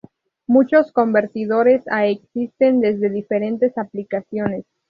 [0.47, 4.65] Muchos convertidores a existen desde diferentes aplicaciones.